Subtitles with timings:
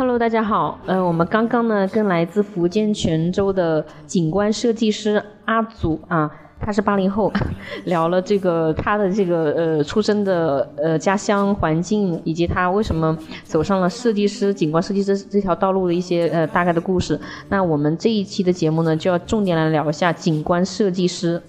[0.00, 0.80] Hello，大家好。
[0.86, 7.30] 呃，我们刚刚呢跟来自福建泉州的景观设计师阿祖啊，他是八零后，
[7.84, 13.14] 聊了这个他的这个呃出生的呃家乡环境，以及他为什么
[13.44, 17.20] 走上了设计师、景观设计师这条道路的一些呃大概的故事。
[17.50, 21.42] 那我们这一期的节目呢，就要重点来聊一下景观设计师。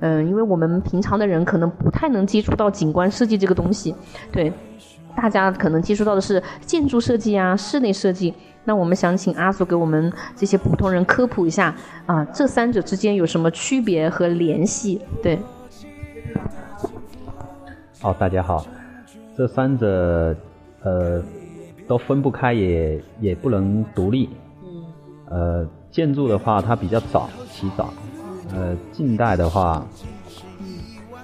[0.00, 3.94] 嗯，因为我们平常的人可能不太能接触到景观设计这个东西，
[4.32, 4.50] 对。
[5.20, 8.32] 大家可能接触到的是建筑设计啊，室内设计。
[8.62, 11.74] 那我们想请阿祖给我们这些普通人科普一下
[12.06, 15.00] 啊，这三者之间有什么区别和联系？
[15.20, 15.36] 对。
[18.00, 18.64] 好，大家好，
[19.36, 20.36] 这三者
[20.84, 21.20] 呃
[21.88, 24.30] 都分不开，也也不能独立。
[24.62, 24.84] 嗯。
[25.30, 27.92] 呃，建筑的话，它比较早，起早。
[28.54, 29.84] 呃，近代的话，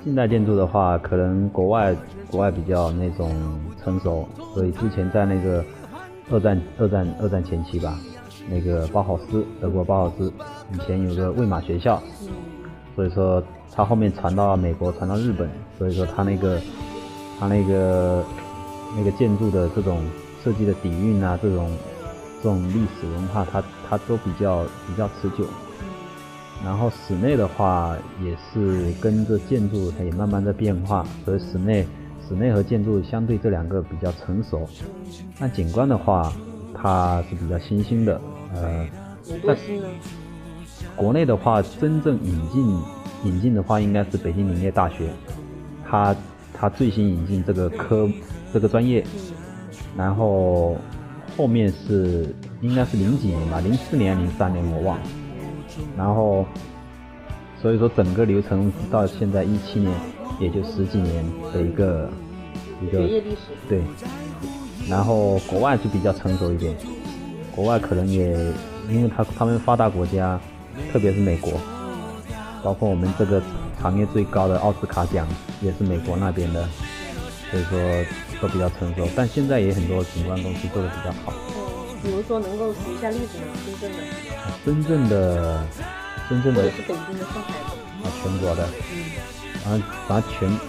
[0.02, 1.94] 近代建筑的话，可能国外。
[2.30, 3.30] 国外比较那种
[3.84, 5.62] 成熟，所以之前在那个
[6.30, 7.98] 二战、二战、二战前期吧，
[8.48, 10.32] 那个包豪斯，德国包豪斯
[10.72, 12.02] 以前有个魏玛学校，
[12.96, 16.58] 所以说他后面传到美国，传到日本，所以说他那个
[17.38, 18.24] 他那个
[18.96, 20.00] 那个建筑的这种
[20.42, 21.70] 设计的底蕴啊，这种
[22.42, 25.44] 这种历史文化，它它都比较比较持久。
[26.64, 31.86] 然后室内的话也是跟着建筑，它也慢慢在变化，所以室内。
[32.26, 34.66] 室内和建筑相对这两个比较成熟，
[35.38, 36.32] 那景观的话，
[36.74, 38.20] 它是比较新兴的。
[38.54, 38.86] 呃，
[39.28, 39.86] 有多新呢？
[40.96, 42.80] 国内的话，真正引进
[43.24, 45.08] 引进的话，应该是北京林业大学，
[45.86, 46.16] 它
[46.52, 48.08] 它最新引进这个科
[48.52, 49.04] 这个专业，
[49.96, 50.76] 然后
[51.36, 55.04] 后面是应该是零几年吧，零四年零三年我忘了，
[55.96, 56.46] 然后
[57.60, 59.92] 所以说整个流程到现在一七年。
[60.40, 62.10] 也就十几年的一个
[62.82, 62.98] 一个，
[63.68, 63.82] 对。
[64.88, 66.76] 然后国外就比较成熟一点，
[67.54, 68.32] 国外可能也
[68.90, 70.38] 因为他他们发达国家，
[70.92, 71.52] 特别是美国，
[72.62, 73.42] 包括我们这个
[73.80, 75.26] 行业最高的奥斯卡奖
[75.62, 76.68] 也是美国那边的，
[77.50, 77.78] 所以说
[78.42, 79.08] 都比较成熟。
[79.16, 81.32] 但现在也很多景观公司做的比较好。
[81.56, 83.54] 嗯，比如说能够举一下例子吗？
[83.64, 83.96] 深圳的？
[84.66, 85.64] 深圳的，
[86.28, 86.70] 深圳的。
[86.70, 88.06] 是北京的、上海的。
[88.06, 88.68] 啊，全国的。
[88.92, 89.43] 嗯。
[89.64, 90.60] 啊，反正全，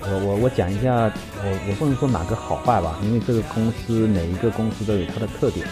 [0.00, 1.12] 我我我讲一下，
[1.44, 5.66] 我我不能说哪个好坏吧，因为这个公司每一个公司都有它的特点，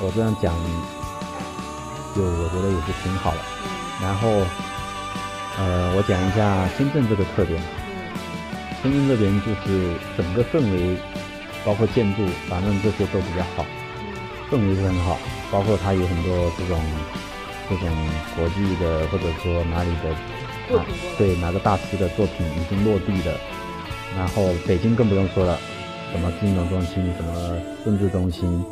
[0.00, 0.54] 我这样讲，
[2.14, 3.38] 就我觉得也是挺好的。
[4.00, 4.28] 然后，
[5.58, 7.60] 呃，我讲一下深圳这个特点。
[8.82, 10.96] 深圳这边就是整个氛围，
[11.64, 13.66] 包括建筑，反正这些都比较好，
[14.48, 15.18] 氛围是很好，
[15.50, 16.78] 包括它有很多这种
[17.68, 17.88] 这种
[18.36, 20.14] 国际的或者说哪里的。
[20.72, 20.84] 啊，
[21.18, 23.34] 对，哪个大师的作品已经落地了，
[24.16, 25.58] 然后北京更不用说了，
[26.10, 28.64] 什么金融中心，什么政治中心，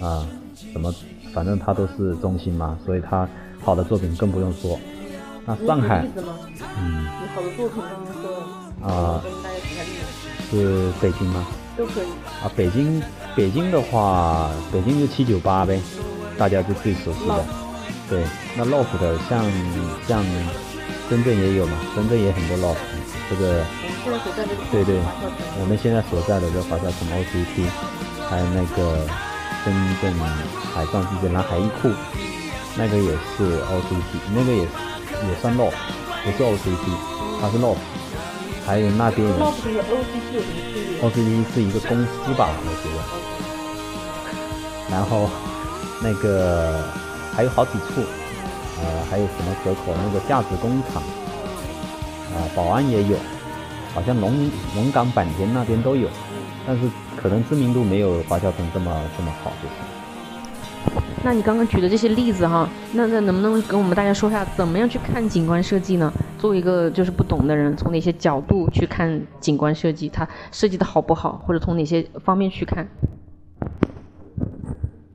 [0.00, 0.26] 啊，
[0.72, 0.92] 什么，
[1.32, 3.28] 反正它都是中心嘛，所以它
[3.62, 4.78] 好的作品更不用说。
[5.46, 6.04] 那上海，
[6.76, 10.50] 嗯，你好的作品刚刚说，啊，跟大家举下例子。
[10.50, 11.46] 是北京吗？
[11.76, 12.06] 都可以。
[12.42, 13.02] 啊，北京，
[13.36, 15.80] 北京的话，北京就七九八呗，
[16.36, 17.44] 大家就最熟悉的。
[18.10, 18.24] 对，
[18.56, 19.44] 那 LOFT 像
[20.06, 20.24] 像。
[21.08, 22.76] 深圳也有嘛，深圳也很多 loft，
[23.30, 23.64] 这个
[24.70, 25.00] 对对，
[25.58, 27.64] 我们现在所在的这华侨城 OCT，
[28.28, 29.08] 还有那个
[29.64, 30.12] 深圳
[30.74, 31.88] 海上世界南海一库，
[32.76, 35.72] 那个也是 OCT，那个也也算 loft，
[36.24, 36.84] 不是 OCT，
[37.40, 37.80] 它是 loft，
[38.66, 39.26] 还有那边
[39.56, 39.80] 区别
[41.00, 43.00] ？OCT 是一个公司吧，我觉得，
[44.90, 45.30] 然后
[46.02, 46.84] 那个
[47.34, 48.04] 还有好几处。
[48.82, 51.02] 呃，还有什么河口那个价值工厂，
[52.34, 53.16] 啊，宝安也有，
[53.94, 56.08] 好像龙龙岗坂田那边都有，
[56.66, 59.74] 但是可能知名度没有华侨城这么这么好，就是。
[61.24, 66.12] 那你刚刚举的这些例子哈，那那能不能跟我们大家说一下，怎么样去看景观设计呢？
[66.38, 70.08] 作为一个就是不懂的人，从哪些角度去看景观设计？
[70.08, 72.88] 它设计的好不好，或者从哪些方面去看？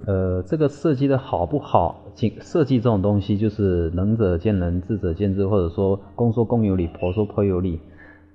[0.05, 2.01] 呃，这个设计的好不好？
[2.41, 7.79] 设计这种东西就是能者见仁，智者见智，或者说公说公有理，婆说婆有理。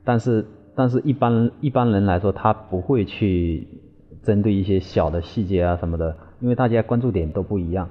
[0.02, 3.68] 但是，但是一般一般人来说，他不会去
[4.22, 7.90] 针对一些小的细节啊什么的，因为大家关注点都不一样。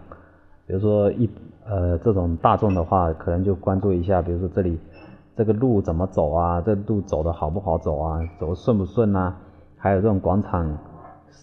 [0.66, 1.30] 比如说一
[1.64, 4.80] 呃这种大众的话，可能就关注一下，比如说这里
[5.36, 9.38] 这个路怎么走啊，这路走的好不好走啊，走顺不顺啊，
[9.78, 10.78] 还有这种广场。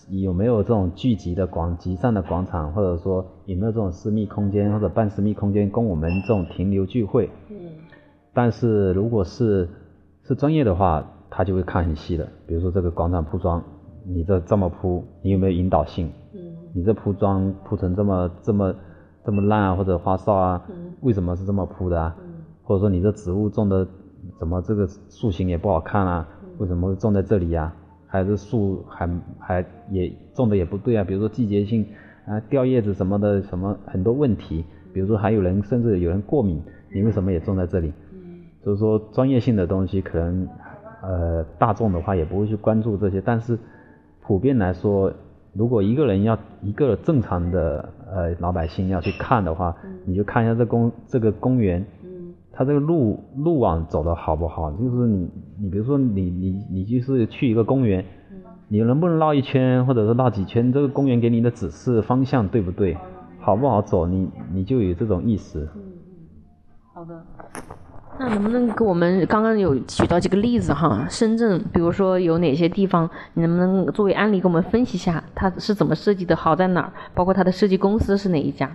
[0.09, 7.31] 有没有这种聚集的广集散的广场，或者说有没有这种私密空间或者半私密空间供我们这种停留聚会？
[7.49, 7.57] 嗯。
[8.33, 9.69] 但是如果是
[10.23, 13.63] 是专业的话，他就会看很细的，比如说这个广场铺装，
[14.05, 16.11] 你这这么铺，你有没有引导性？
[16.35, 16.41] 嗯。
[16.75, 18.75] 你这铺装铺成这么这么
[19.25, 22.17] 这么烂啊，或者花哨啊，嗯为什么是这么铺的啊？
[22.63, 23.87] 或者说你这植物种的
[24.39, 26.29] 怎么这个树形也不好看啊？
[26.59, 27.75] 为什么会种在这里呀？
[28.15, 31.03] 还是树还还也种的也不对啊？
[31.03, 31.85] 比如说季节性
[32.29, 34.65] 啊掉叶子什么的，什么很多问题。
[34.93, 36.63] 比如说还有人甚至有人过敏，
[36.95, 37.93] 你为什么也种在这里？
[38.63, 40.49] 所以说专业性的东西可能
[41.03, 43.59] 呃大众的话也不会去关注这些，但是
[44.23, 45.13] 普遍来说，
[45.53, 49.77] 如果一个人要一个正常的呃老百姓要去看的话，
[50.07, 51.85] 你就看一下这公这个公园。
[52.57, 54.71] 它这个路路网走的好不好？
[54.71, 55.29] 就是你
[55.61, 58.05] 你比如说你你你就是去一个公园，
[58.69, 60.73] 你能不能绕一圈，或者是绕几圈？
[60.73, 62.97] 这个公园给你的指示方向对不对？
[63.41, 64.07] 好不好走？
[64.07, 65.69] 你你就有这种意识。
[65.75, 65.93] 嗯嗯，
[66.95, 67.23] 好的。
[68.17, 71.05] 那能不能给我们刚刚有举到几个例子哈？
[71.11, 76.93] 深圳，比如说有哪些地方，你能不能作为案例给我们分析一下，它是怎么设计的，好在哪儿？
[77.13, 78.71] 包括它的设计公司是哪一家？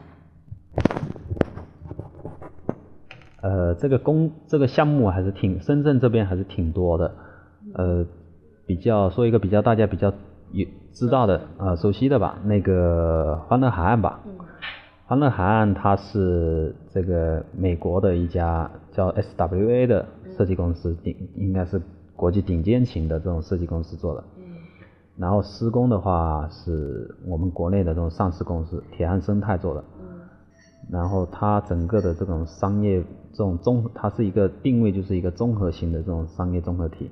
[3.42, 7.14] 呃，这个公这个项目还是挺深圳这边还是挺多的，
[7.74, 8.06] 呃，
[8.66, 10.14] 比较说一个比较大家比较
[10.52, 14.20] 有知道的呃熟悉的吧，那个欢乐海岸吧，
[15.06, 20.06] 欢乐海岸它是这个美国的一家叫 SWA 的
[20.38, 21.82] 设计公司顶应该是
[22.16, 24.24] 国际顶尖型的这种设计公司做的，
[25.18, 29.84] 然后施工的话是我们国内的这种上市公司铁汉生态做的。
[30.92, 37.10] 然后它整个的这种商业这种综，它是一个定位就是一个综合型的这种商业综合体，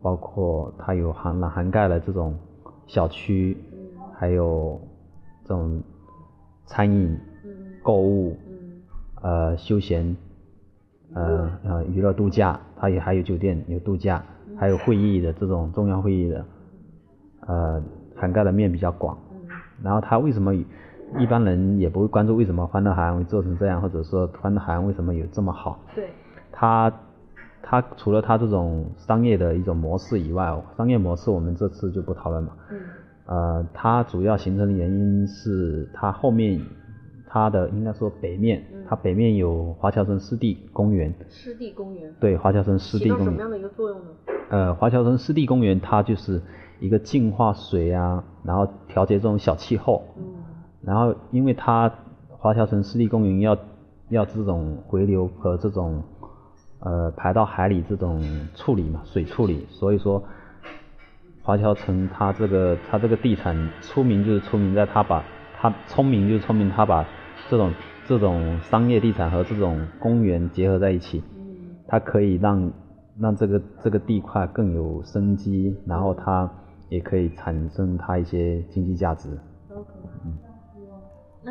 [0.00, 2.34] 包括它有涵涵盖了这种
[2.86, 3.56] 小区，
[4.14, 4.80] 还有
[5.44, 5.82] 这种
[6.66, 7.18] 餐饮、
[7.82, 8.36] 购物、
[9.22, 10.16] 呃休闲、
[11.14, 14.24] 呃呃娱乐度假，它也还有酒店有度假，
[14.56, 16.46] 还有会议的这种重要会议的，
[17.46, 17.82] 呃
[18.16, 19.18] 涵盖的面比较广。
[19.82, 20.54] 然后它为什么？
[21.18, 25.78] 一般人也不会关注为什么欢乐海岸会做成这样，或者说欢乐海岸为什么有这么好。
[25.94, 26.10] 对。
[26.52, 26.92] 它，
[27.62, 32.56] 它除了它这种商业的一种模式以外，商业模式我们这次就不讨论了。
[32.70, 32.80] 嗯。
[33.26, 36.60] 呃，它主要形成的原因是它后面，
[37.28, 41.14] 它的应该说北面，它北面有华侨城湿地公园。
[41.28, 42.12] 湿地公园。
[42.18, 43.24] 对，华侨城湿地公园。
[43.26, 44.06] 什么样的一个作用呢？
[44.50, 46.42] 呃，华侨城湿地公园它就是
[46.80, 50.02] 一个净化水啊，然后调节这种小气候。
[50.18, 50.24] 嗯。
[50.82, 51.92] 然后，因为它
[52.28, 53.56] 华侨城湿地公园要
[54.08, 56.02] 要这种回流和这种
[56.80, 58.22] 呃排到海里这种
[58.54, 60.22] 处理嘛，水处理，所以说
[61.42, 65.22] 华侨城它这个它这个地产出名就是出名在它把
[65.60, 67.06] 它聪明就是聪明，它把
[67.48, 67.72] 这种
[68.06, 71.22] 这种商业地产和这种公园结合在一起，
[71.86, 72.72] 它可以让
[73.18, 76.50] 让这个这个地块更有生机，然后它
[76.88, 79.28] 也可以产生它一些经济价值。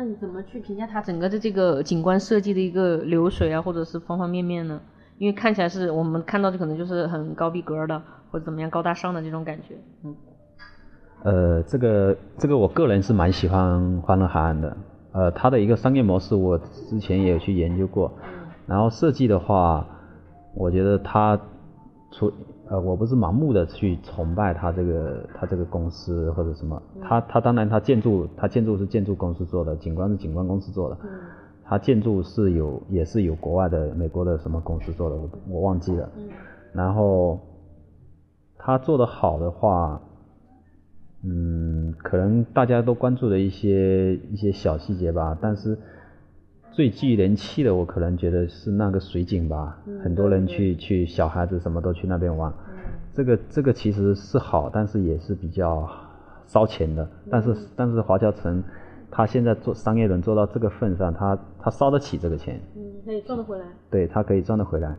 [0.00, 4.80] 那你怎么去评价它整个的这个景观设计的一个流水啊，或者是方方面面呢？
[5.18, 9.76] 因为看起来是我们看到的可能就是很高逼格的，或者怎么样高大上的这种感觉。
[10.02, 10.16] 嗯。
[11.22, 14.74] 呃，这个这个我个人是蛮喜欢欢乐海岸的。
[15.12, 18.10] 呃，它的一个商业模式我之前也有去研究过。
[18.66, 19.86] 然后设计的话，
[20.54, 21.38] 我觉得它
[22.10, 22.32] 除
[22.70, 30.96] 呃，我不是盲目的去崇拜他这个他这个公司或者什么，他他当然他建筑他建筑是建筑公司做的，景观是景观公司做的，
[31.64, 36.08] 他建筑是有也是有国外的美国的什么公司做的，我我忘记了。
[36.72, 37.40] 然后
[38.56, 40.00] 他做的好的话，
[41.24, 45.76] 嗯，可能大家都关注的一些一些小细节吧，但是。
[46.72, 52.52] 最具人气的，我可能觉得是那个水景吧，很多人去去，小孩子什么都去那边玩。
[53.12, 55.88] 这个这个其实是好，但是也是比较
[56.46, 57.06] 烧钱的。
[57.28, 58.62] 但是但是华侨城，
[59.10, 62.60] 他现在做商业轮做到这个份上，他他烧得起这个钱。
[62.76, 63.64] 嗯，可以赚得回来。
[63.90, 64.96] 对他可以赚得回来。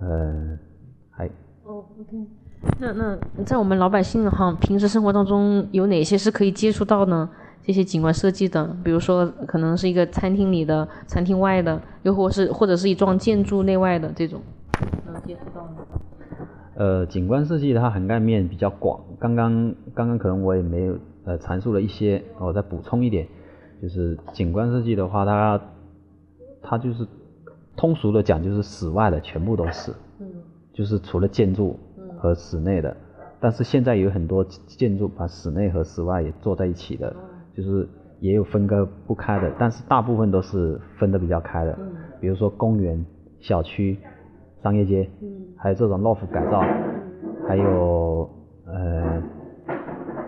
[0.00, 0.58] 嗯。
[1.10, 1.26] 还。
[1.64, 2.26] 哦，OK。
[2.78, 7.28] 那那在我们老百姓哈，平时生活当中有哪些是可以接触到呢？
[7.64, 14.40] 这些景观设计的，比如说可能是一个餐厅里的、餐厅外的，又或是或者是一幢建筑内外的这种，
[15.06, 15.76] 能接触到吗？
[16.74, 23.28] 呃，景观设计它涵盖面比较广，刚刚刚刚可能我也没有呃阐述了一些，我再补充一点，
[23.80, 25.60] 就是景观设计的话，它
[26.62, 27.06] 它就是
[27.76, 30.26] 通俗的讲就是室外的全部都是，嗯，
[30.72, 31.78] 就是除了建筑
[32.18, 32.96] 和室内的，
[33.38, 37.14] 但是现在有很多建筑把室内和室外也做在一起的。
[37.56, 37.88] 就是
[38.20, 41.76] 也有分割不开的，但是大部分都是分得比较开的。
[41.78, 41.92] 嗯。
[42.20, 43.04] 比如说公园、
[43.40, 43.98] 小区、
[44.62, 46.62] 商业街，嗯，还有这种 loft 改造，
[47.48, 48.30] 还有
[48.64, 49.22] 呃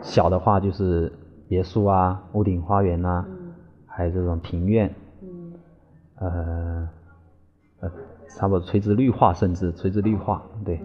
[0.02, 1.12] 小的话就是
[1.48, 3.24] 别墅啊、屋顶花园啊，
[3.86, 4.92] 还有这种庭院，
[6.16, 6.88] 呃
[7.80, 7.90] 呃，
[8.28, 10.80] 差不多垂直绿化，甚至垂直绿化，对，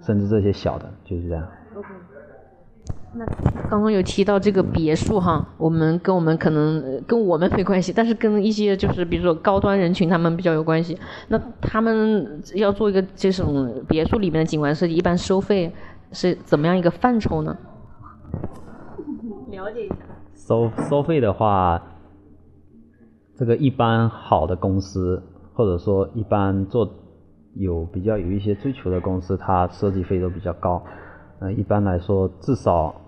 [0.00, 1.46] 甚至这些小的，就是这样。
[3.16, 3.24] 那
[3.70, 10.98] 刚刚有提到这个别墅哈，我们跟我们可能跟我们没关系，但是跟一些就是比如说高端人群他们比较有关系。
[11.28, 15.72] 那他们要做一个这种别墅里面的景观设计，一般收费
[16.10, 17.56] 是怎么样一个范畴呢？
[19.50, 19.96] 了解一下。
[20.34, 21.80] 收收费的话，
[23.36, 26.90] 这个一般好的公司，或者说一般做
[27.54, 30.82] 有比较有一些追求的公司，它设计费都比较高。
[31.38, 33.02] 呃，一般来说至少。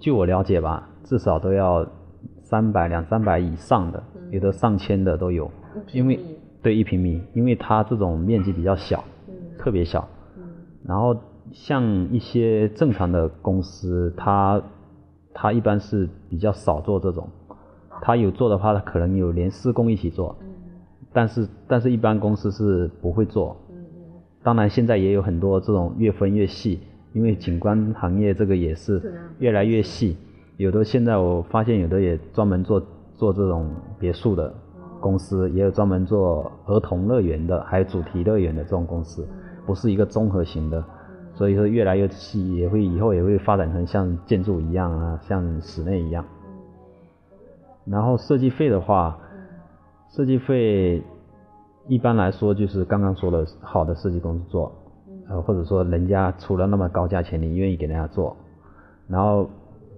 [0.00, 1.86] 据我了解吧，至少都要
[2.42, 5.50] 三百两三百以上的，有的上千的都有。
[5.92, 6.18] 因为
[6.62, 9.02] 对一平米，因为它这种面积比较小，
[9.58, 10.08] 特别小。
[10.84, 11.16] 然后
[11.52, 14.62] 像一些正常的公司，它
[15.34, 17.28] 它一般是比较少做这种。
[18.00, 20.36] 它有做的话，它可能有连施工一起做。
[21.12, 23.56] 但是但是一般公司是不会做。
[24.42, 26.80] 当然现在也有很多这种越分越细。
[27.12, 29.02] 因为景观行业这个也是
[29.38, 30.16] 越来越细，
[30.56, 32.82] 有的现在我发现有的也专门做
[33.16, 34.52] 做这种别墅的
[35.00, 39.26] 公司，也有专门做儿童乐园的，还有主题乐园的这种公司，
[39.66, 40.84] 不是一个综合型的，
[41.34, 46.24] 所以说越来越细，也会以后也会发展成像建筑一样啊，像室内一样。
[47.84, 49.18] 然后设计费的话，
[50.10, 51.02] 设计费
[51.86, 54.70] 一般来说就是刚刚说的好的设计公司做。
[55.28, 58.36] 呃，或者说人家出了那么高价钱，你愿意给人家做，
[59.06, 59.48] 然后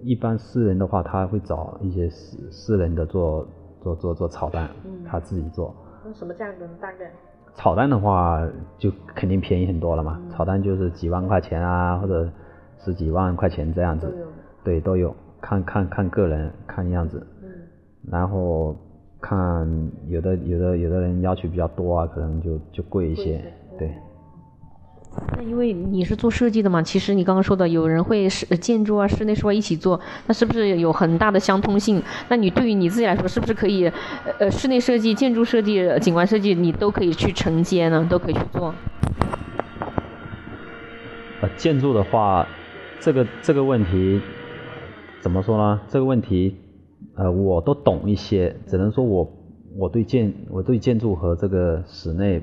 [0.01, 3.47] 一般私人的话，他会找一些私私人的做
[3.81, 4.69] 做做做炒蛋，
[5.05, 5.73] 他自己做。
[6.03, 6.71] 那什么价格呢？
[6.81, 7.11] 大概？
[7.53, 8.47] 炒蛋的话
[8.77, 12.29] 就肯定便宜很多了嘛，炒蛋就是几万块钱啊，或者
[12.79, 14.13] 十几万块钱这样子。
[14.63, 17.25] 对，都有，看看看个人，看样子。
[17.43, 17.49] 嗯。
[18.09, 18.75] 然后
[19.19, 19.67] 看
[20.07, 23.43] 有的有的有的人要求比较多啊，可能就就贵一些，
[23.77, 23.93] 对。
[25.35, 32.01] 那因为你是做设计的嘛，其实你刚刚说的有人会室建筑啊、室内室外一起做，那是不是有很大的相通性？
[32.29, 33.91] 那你对于你自己来说，是不是可以
[34.39, 38.07] 呃室内设计、建筑设计、景观设计，你都可以去承接呢？
[38.09, 38.73] 都可以去做？
[41.41, 42.47] 呃，建筑的话，
[42.99, 44.21] 这个这个问题
[45.19, 45.81] 怎么说呢？
[45.89, 46.55] 这个问题
[47.15, 49.29] 呃我都懂一些，只能说我
[49.75, 52.41] 我对建我对建筑和这个室内。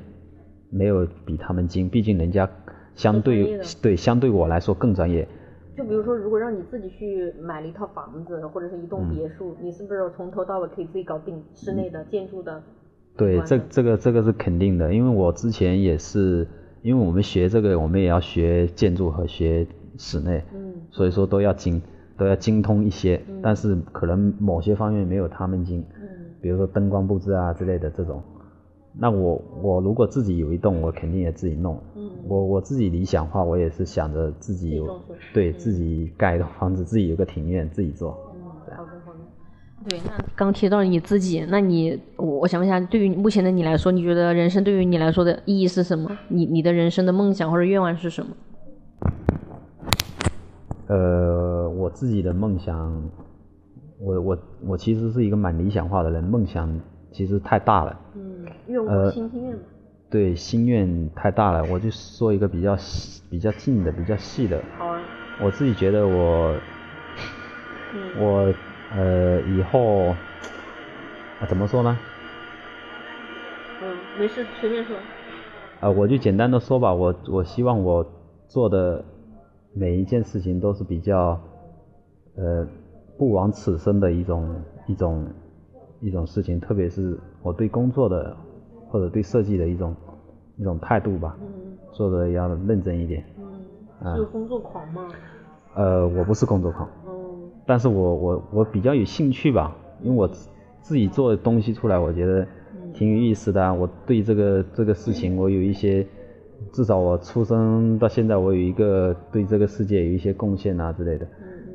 [0.70, 2.48] 没有比他们精，毕竟人家
[2.94, 5.26] 相对对相对我来说更专业。
[5.76, 12.60] 就比如说，如果让你自己去买了一套房子或者是一栋别墅，你是不是从头到尾可以自己搞定室内的建筑的？
[13.16, 16.46] 对，这这个这个是肯定的，因为我之前也是，
[16.82, 19.64] 因为我们学这个，我们也要学建筑和学
[19.96, 21.80] 室内，嗯，所以说都要精
[22.16, 26.08] 都要精通一些，但是可能某些方面没有他们精，嗯，
[26.40, 28.20] 比如说灯光布置啊之类的这种。
[28.92, 31.80] 那我我如果自己有一栋，我肯定也自己弄。
[31.94, 35.00] 嗯，我我自己理想化，我也是想着自己有，
[35.32, 38.18] 对自己盖一栋房子，自己有个庭院，自己做。
[38.34, 38.42] 嗯，
[38.76, 39.18] 好的好的。
[39.88, 46.10] 对，那刚提到你自己，那你我我想问一下，对于目前的你来说，你觉得人生对于你来说的意义是什么？
[46.28, 48.32] 你你的人生的梦想或者愿望是什么？
[50.88, 53.08] 呃，我自己的梦想，
[54.00, 56.80] 我我我其实是一个蛮理想化的人，梦想。
[57.10, 59.60] 其实太大了，嗯，愿望心心愿嘛。
[60.10, 64.62] 对，心愿太大了，我就说一个比较细、比较近的、比较细的。
[64.78, 65.02] 好啊。
[65.40, 66.54] 我自己觉得我，
[68.18, 68.54] 我
[68.96, 70.08] 呃以后，
[71.40, 71.98] 啊怎么说呢？
[73.82, 74.96] 嗯，没事，随便说。
[75.80, 78.04] 啊，我就简单的说吧，我我希望我
[78.48, 79.04] 做的
[79.74, 81.38] 每一件事情都是比较，
[82.36, 82.66] 呃，
[83.16, 85.26] 不枉此生的一种一种。
[86.00, 88.36] 一种事情，特别是我对工作的
[88.88, 89.94] 或者对设计的一种
[90.56, 91.36] 一种态度吧，
[91.92, 93.24] 做的要认真一点。
[94.00, 95.08] 嗯，是工作狂吗？
[95.74, 96.88] 呃，我不是工作狂。
[97.66, 100.26] 但是我我我比较有兴趣吧，因为我
[100.80, 102.46] 自己做的东西出来，我觉得
[102.94, 103.74] 挺有意思的。
[103.74, 106.06] 我对这个这个事情，我有一些，
[106.72, 111.26] 至少我出生到现在，我有一个对这个世界有一些贡献啊之类的。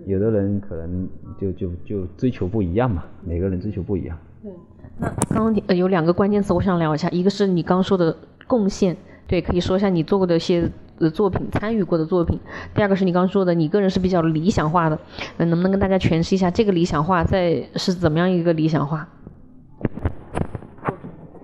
[0.05, 1.07] 有的人可能
[1.39, 4.17] 就就就追求不一样嘛，每个人追求不一样。
[4.41, 4.51] 对，
[5.00, 10.69] 那刚刚有两个关键词，我想聊一下，一个是你刚说的贡献，对，可以说一下你做过的一些
[11.13, 12.39] 作品，参与过的作品。
[12.75, 15.00] 第二个是你刚刚说的，你个人是比较理想化的，
[15.38, 19.07] 能不能跟大家诠释一下这个理想化在是怎么样一个理想化？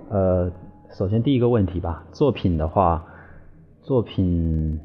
[0.09, 0.51] 呃，
[0.91, 3.05] 首先第一个问题吧，作品的话，
[3.81, 4.79] 作品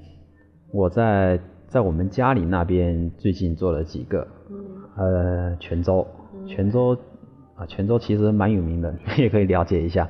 [0.70, 1.40] 我在。
[1.74, 4.24] 在我们家里那边最近做了几个，
[4.94, 6.06] 呃，泉州，
[6.46, 6.96] 泉州
[7.56, 10.08] 啊，泉州其实蛮有名的，你 们也可以了解一下。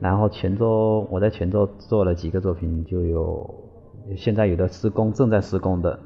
[0.00, 3.48] 然后泉州，我在泉州做了几个作品，就有
[4.16, 5.96] 现在有的施工正在施工的，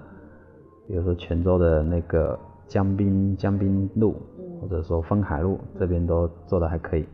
[0.87, 4.15] 比如说泉州的那个江滨江滨路，
[4.61, 7.09] 或者说丰海路这边都做的还可以。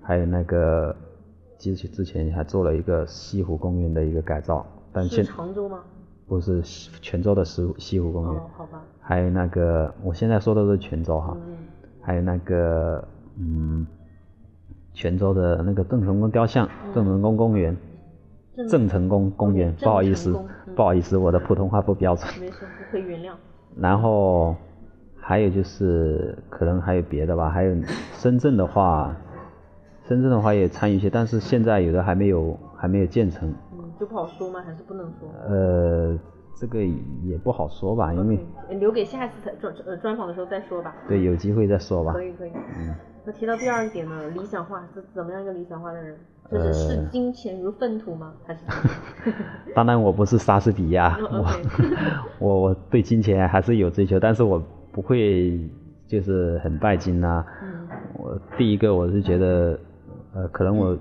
[0.00, 0.96] 还有那个，
[1.58, 5.80] 其实之前还做了一个西湖公园的一个改造，但现常州吗？
[6.28, 6.62] 不是
[7.00, 8.34] 泉州的西西湖公园。
[8.34, 8.82] 哦，好吧。
[9.00, 11.34] 还有那个，我现在说的是泉州哈。
[11.34, 11.56] 嗯。
[12.00, 13.02] 还有那个，
[13.38, 13.86] 嗯。
[14.94, 17.76] 泉州的那个郑成功雕像，郑成功公园，
[18.68, 20.36] 郑成功公园，不好意思，
[20.74, 22.28] 不好意思，我的普通话不标准。
[22.40, 23.32] 没事，可以原谅。
[23.76, 24.56] 然后
[25.16, 27.76] 还有就是可能还有别的吧，还有
[28.14, 29.14] 深圳的话，
[30.08, 33.54] 深圳的话也参与一些，但是现在有的还没有还没有建成。
[33.98, 34.62] 嗯，就不好说吗？
[34.64, 35.28] 还是不能说？
[35.48, 36.18] 呃，
[36.54, 36.82] 这个
[37.22, 38.38] 也不好说吧，因为
[38.78, 40.94] 留给下一次专呃专访的时候再说吧。
[41.08, 42.12] 对，有机会再说吧。
[42.12, 42.50] 可以可以。
[42.78, 42.94] 嗯。
[43.24, 46.16] 那提到第二点呢，理想化是怎么样一个理想化的人？
[46.50, 48.32] 就是视金钱如粪土吗？
[48.46, 48.60] 还是？
[49.74, 51.44] 当然我不是莎士比亚，我
[52.38, 55.60] 我我对金钱还是有追求，但是我不会
[56.06, 57.44] 就是很拜金呐。
[57.62, 59.78] 嗯我第一个我是觉得，
[60.34, 60.96] 呃，可能我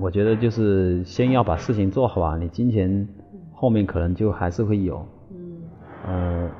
[0.00, 3.08] 我觉得就是先要把事情做好啊，你金钱
[3.52, 5.04] 后面可能就还是会有。
[5.34, 6.50] 嗯。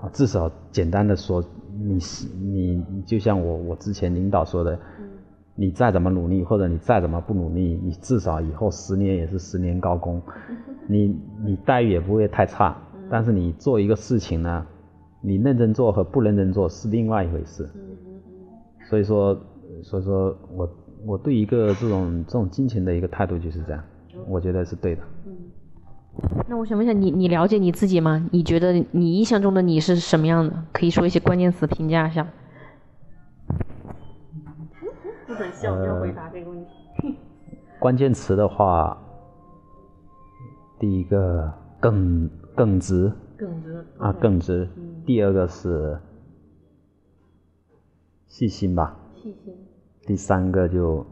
[0.00, 1.44] 呃，至少简单的说。
[1.84, 4.78] 你是你就像我我之前领导说的，
[5.56, 10.20] 你再怎么努力或者你再怎么不努力，你至少以后十年也是十年高工，
[10.86, 12.76] 你你待遇也不会太差。
[13.10, 14.66] 但是你做一个事情呢，
[15.22, 17.68] 你认真做和不认真做是另外一回事。
[18.88, 19.34] 所以说，
[19.82, 20.68] 所以说我
[21.04, 23.82] 我对一个这种这种金钱的一个态度就是这样，
[24.28, 25.02] 我觉得是对的。
[26.46, 28.28] 那我想问一下，你你了解你自己吗？
[28.32, 30.64] 你觉得你印象中的你是什么样的？
[30.72, 32.26] 可以说一些关键词评价一下。
[35.26, 37.16] 不准笑，要回答这个问题。
[37.80, 39.02] 关键词的话，
[40.78, 43.10] 第一个耿耿直。
[43.36, 43.84] 耿直。
[43.98, 44.68] 啊，耿直。
[45.06, 45.98] 第二个是
[48.28, 48.96] 细心吧。
[49.14, 49.54] 细心。
[50.06, 51.04] 第三个就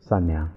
[0.00, 0.48] 善良。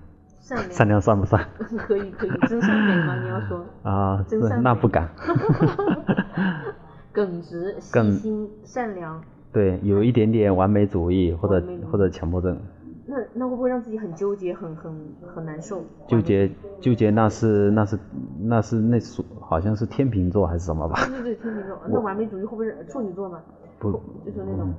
[0.41, 1.47] 善良善良算不算？
[1.77, 3.21] 可以可以，真善美吗？
[3.21, 5.07] 你要说 啊，真善那不敢。
[7.13, 9.21] 耿直、细心、善良。
[9.51, 12.57] 对，有一点点完美主义或者或者强迫症。
[13.05, 14.91] 那那会不会让自己很纠结，很很
[15.35, 15.83] 很难受？
[16.07, 17.99] 纠结纠结，那是那是
[18.39, 20.95] 那是那属好像是天秤座还是什么吧？
[21.07, 21.79] 对对对，天秤座。
[21.87, 23.39] 那完美主义会不会是处女座吗？
[23.79, 23.91] 不，
[24.25, 24.73] 就是那种，会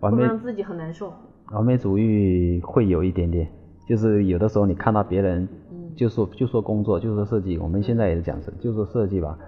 [0.00, 1.12] 不会让自己很难受？
[1.50, 3.48] 完美主义会有一点点。
[3.86, 5.46] 就是有的时候你看到别人，
[5.94, 9.38] 就说就说工作，就说设计，我们现在也是讲设，就说设计吧。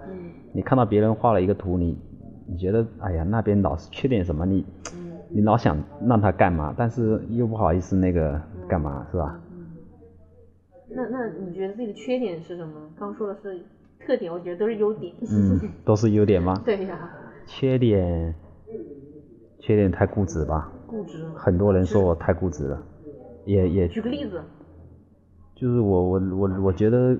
[0.53, 1.97] 你看到别人画了一个图，你
[2.47, 4.63] 你觉得哎呀那边老是缺点什么，你
[5.29, 9.39] 你老想让他干嘛，但是又不好意思那个干嘛是吧？
[10.89, 12.73] 那那你觉得自己的缺点是什么？
[12.97, 13.59] 刚说的是
[13.99, 15.11] 特点，我觉得都是优点。
[15.29, 16.53] 嗯，都是优点吗？
[16.63, 17.09] 对呀。
[17.45, 18.33] 缺点，
[19.67, 20.71] 缺点太固执吧？
[20.85, 21.25] 固执。
[21.35, 22.81] 很多人说我太固执了。
[23.43, 24.41] 也也举个例子，
[25.53, 27.17] 就是我我我我觉得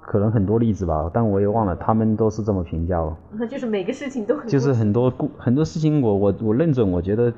[0.00, 3.16] 可能很多例子吧，但我也忘了，他们都是这么评价哦。
[3.36, 7.32] 那就是每个事情都很就是很多故很多事情，我我我认准，我觉得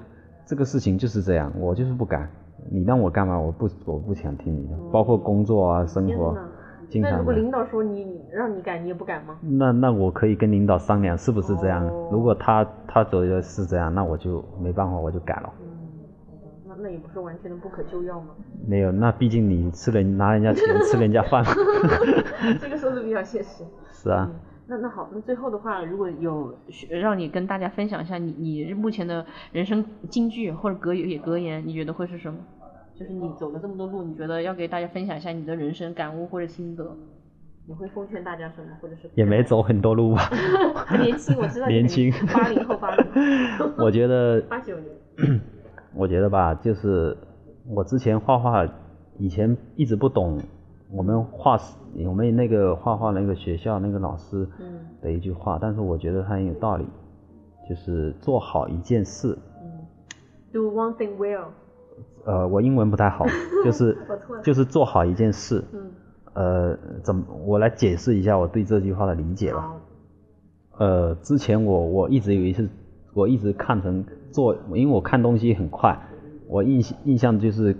[0.44, 2.28] 这个事情就是这样，我就是不敢。
[2.70, 6.36] 你让我干嘛，我不我不想听你的，包括工作啊生活。
[6.94, 7.10] 经常。
[7.10, 9.36] 那如果领导说你让你改，你也不改吗？
[9.42, 11.84] 那那我可以跟领导商量，是不是这样？
[12.12, 15.52] 如果他他觉得是这样，那我就没办法，我就改了。
[16.68, 18.28] 那那也不是完全的不可救药吗？
[18.66, 21.44] 没有，那毕竟你吃人拿人家钱吃人家饭。
[22.62, 23.64] 这个说的比较现实。
[23.90, 24.30] 是啊。
[24.66, 26.54] 那那好，那最后的话，如果有
[26.88, 32.38] 让你跟大家分享一下你你目前的人生金句或者格言，你觉得会是什么？
[32.98, 36.96] 就是你走了这么多路，你觉得要给大家分享一下你的人生感悟或者心得，
[37.66, 39.10] 你会奉劝大家什么，或者是？
[39.14, 40.30] 也没走很多路吧。
[41.02, 41.66] 年轻，我知道。
[41.66, 42.12] 年轻。
[42.32, 43.04] 八零后，八零。
[43.78, 44.40] 我觉得。
[44.48, 45.40] 八九年。
[45.94, 47.16] 我觉得吧，就是
[47.66, 48.64] 我之前画画，
[49.18, 50.40] 以前一直不懂
[50.90, 51.58] 我们画
[52.04, 54.46] 我们那个画画那个学校那个老师
[55.00, 56.86] 的一句话，但是我觉得他很有道理，
[57.68, 59.36] 就是做好一件事。
[59.60, 59.86] 嗯
[60.52, 61.46] Do one thing well。
[62.24, 63.24] 呃，我英文不太好，
[63.64, 63.96] 就是
[64.42, 65.62] 就是做好一件事。
[66.34, 69.74] 呃，怎么我来解释一下我对这句话的理解吧。
[70.78, 72.68] 呃，之前我我一直以为是。
[73.16, 75.96] 我一直看成做，因为我看东西很快，
[76.48, 77.76] 我印印象就是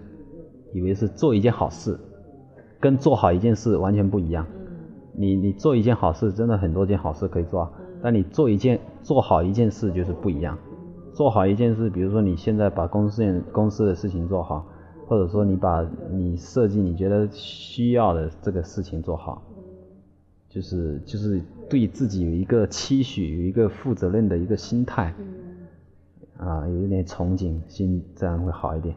[0.73, 1.99] 以为是做一件好事，
[2.79, 4.47] 跟做好一件事完全不一样。
[5.13, 7.69] 你你做一件好事，真的很多件好事可以做，
[8.01, 10.57] 但你做一件做好一件事就是不一样。
[11.15, 14.67] 做好一件事，比如说你现在把公司公司的事情做好，
[15.07, 19.41] 或者说你把你设计你觉得需要的这个事情做好，
[20.49, 25.15] 就是就是对自己有一个期许，有一个负责任的一个心态，
[26.37, 28.97] 啊，有一点憧憬心，这样会好一点。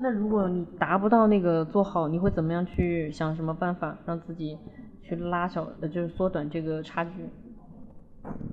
[0.00, 4.58] 那如果你达不到那个做好，你会怎么样去想什么办法让自己
[5.00, 7.10] 去拉小，呃，就是缩短这个差距？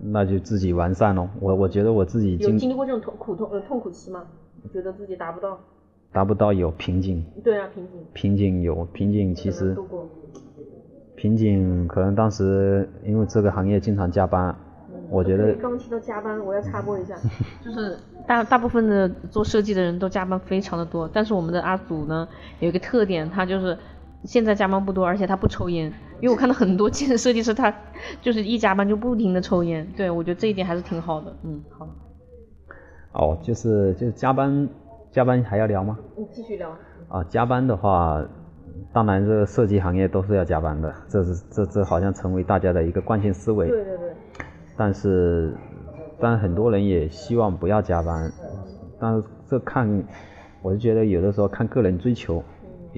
[0.02, 1.28] 那就自己完善喽。
[1.40, 4.24] 我我觉得我自己有经历过这种痛苦痛呃痛苦期吗？
[4.74, 5.60] 觉得自己达不到？
[6.12, 7.24] 达不到有瓶颈。
[7.44, 8.02] 对啊，瓶颈。
[8.14, 9.78] 瓶颈有瓶颈，其实
[11.16, 14.56] 瓶颈可能当时因为这个行业经常加班。
[15.12, 17.16] 我觉得刚提到加班，我要插播一下，
[17.66, 22.28] 就是大大部分的做设计的人都加班非常的多，但是我们的阿祖呢
[22.60, 23.76] 有一个特点，他就是
[24.24, 27.74] 现在加班不多，而且他不抽烟，因为我看到很多建设计师他
[28.22, 31.88] 就是一加班就不停的抽烟，对我觉得这一点还是挺好的，嗯，好。
[33.14, 34.70] 哦，就是就是加班
[35.12, 35.98] 加班还要聊吗？
[36.18, 36.70] 你继续聊。
[37.08, 38.24] 啊，加班的话，
[38.94, 43.68] 当然这个设计行业都是要加班的，这是这这好像成为大家的一个惯性思维。
[43.68, 44.10] 对对对。
[44.78, 45.54] 但是，
[46.20, 48.32] 但很多人也希望不要加班，
[49.00, 50.04] 但是这看，
[50.62, 52.44] 我就觉得有的时候看个人追求，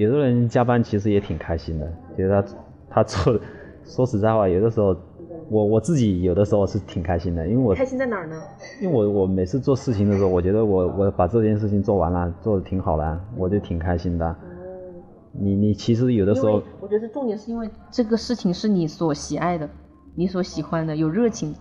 [0.02, 1.88] 有的人加班其实也挺开心的，
[2.18, 2.50] 觉得他
[2.90, 3.40] 他做，
[3.84, 4.96] 说实在话，有的时候
[5.50, 8.42] 我我自己有的时候是挺开心的，因为我开心在哪儿呢？
[8.82, 14.36] 因为我我每次做事情的时候，我觉得我我把这件事情做完了，做的挺好了，我就挺开心的。
[15.34, 19.70] 你你其实有的时候，我觉得重点是因为这个事情是你所喜爱的，
[20.16, 21.54] 你所喜欢的，有热情。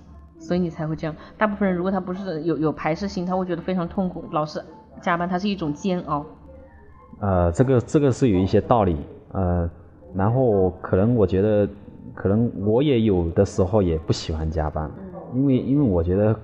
[0.42, 1.14] 所以你才会这样。
[1.36, 4.58] 大部分人如果他不是有有排斥心，他会觉得非常痛苦，老是
[5.02, 6.24] 加班，它是一种煎熬。
[7.20, 8.96] 呃，这个这个是有一些道理，
[9.32, 9.70] 呃，
[10.14, 11.68] 然后可能我觉得，
[12.14, 14.90] 可能我也有的时候也不喜欢加班，
[15.34, 16.34] 因为因为我觉得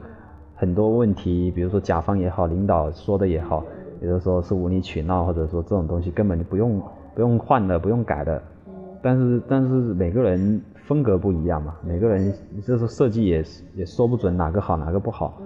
[0.55, 3.65] 很多问题，比如说甲方也好，领导说的也好，
[4.01, 6.81] 有的时候是无理取闹，或者说这种东西根本就不用
[7.15, 8.43] 不用换的，不用改的。
[9.03, 10.63] 但是但是每个人。
[10.87, 12.33] 风格不一样嘛，每个人
[12.65, 15.43] 就是设计也也说不准哪个好哪个不好，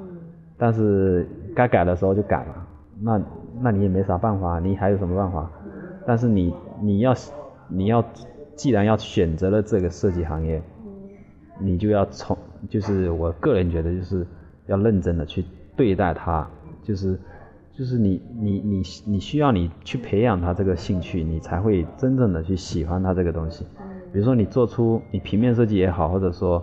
[0.58, 2.66] 但是该改的时候就改了，
[3.00, 3.18] 那
[3.60, 5.50] 那你也没啥办法，你还有什么办法？
[6.06, 7.14] 但是你你要
[7.68, 8.04] 你要
[8.54, 10.62] 既然要选择了这个设计行业，
[11.58, 12.36] 你就要从
[12.68, 14.26] 就是我个人觉得就是
[14.66, 15.44] 要认真的去
[15.76, 16.48] 对待它，
[16.82, 17.18] 就是
[17.72, 23.64] 就是你你你你需要你去培养他这个兴趣，你才会真正的去喜欢他这个东西。
[24.12, 26.62] 比如说你做出你平面设计也好，或者说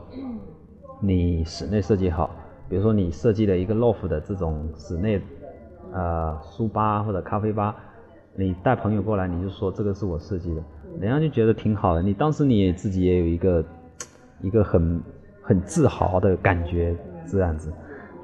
[1.00, 2.30] 你室内设计好，
[2.68, 5.22] 比如说你设计了一个 loft 的这种室内
[5.98, 7.76] 呃书吧或者咖啡吧，
[8.36, 10.62] 你带朋友过来你就说这个是我设计的，
[11.00, 12.04] 人家就觉得挺好的。
[12.04, 13.66] 你当时你自己也有一个
[14.42, 15.02] 一个很
[15.42, 17.74] 很自豪的感觉这样子。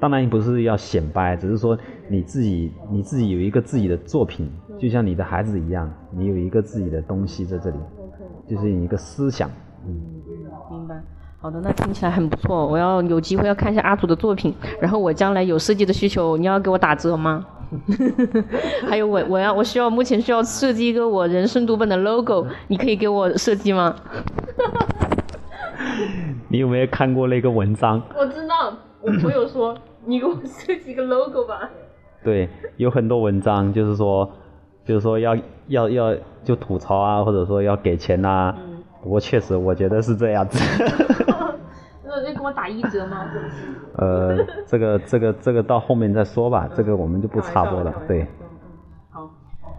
[0.00, 1.76] 当然不是要显摆，只是说
[2.08, 7.76] 你自己你自己有一个自己的作品，就像你的孩子一样，你有一个自己的东西在这里。
[8.46, 9.48] 就是你一个思想，
[9.86, 10.00] 嗯，
[10.70, 11.02] 明白。
[11.40, 12.66] 好的，那听起来很不错。
[12.66, 17.46] 我要有机会要看一下阿祖的作品，然后我将来有设计的需求，你要给我打折吗？
[18.88, 23.94] 还有我我要我需要目前需要设计一个我人生读本的 logo，你可以给我设计吗？
[26.48, 28.00] 你有没有看过那个文章？
[28.16, 28.72] 我知道，
[29.02, 31.70] 我朋友说你给我设计一个 logo 吧。
[32.22, 34.30] 对，有很多文章就是说。
[34.86, 35.34] 就是说要
[35.68, 38.54] 要要就吐槽啊，或者说要给钱呐。
[38.58, 38.82] 嗯。
[39.02, 40.58] 不过确实，我觉得是这样子。
[42.44, 43.24] 我打一折吗？
[43.96, 47.92] 呃，这个这个这个到后面再说吧，这个我们就不插播了。
[48.06, 48.26] 对。
[49.10, 49.30] 好，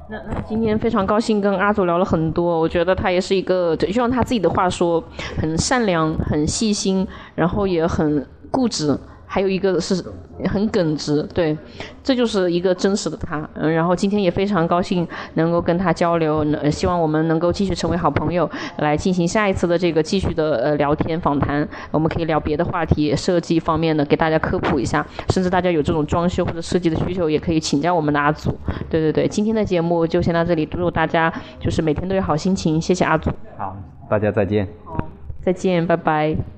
[0.09, 5.03] 那那今天非常高兴跟阿祖聊了很多，我觉得他也是一个，就用他自己的话说，
[5.39, 8.97] 很善良、很细心，然后也很固执。
[9.35, 10.01] 还有一个是
[10.45, 11.57] 很耿直，对，
[12.01, 13.45] 这就是一个真实的他。
[13.55, 21.67] 嗯，然后今天也非常高兴能够跟他交流，希望我们能够继续成为好朋友，来进行下一次的这个继续的呃聊天访谈。
[21.91, 28.57] 我们可以聊别的话题，设计方面的给大家科普一下，甚至大家有这种装修或者设计的需求，也可以请教我们的阿祖。
[28.89, 33.29] 对对对，今天的节目就先到这里，祝大家就是每天都有好心情，谢谢阿祖。
[33.57, 33.75] 好，
[34.09, 34.65] 大家再见。
[34.85, 35.09] 好，
[35.41, 36.54] 再见，拜拜。